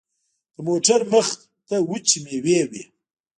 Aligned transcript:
د 0.55 0.57
موټر 0.67 0.99
مخته 1.11 1.75
وچې 1.89 2.17
مېوې 2.23 2.59
وې. 2.69 2.83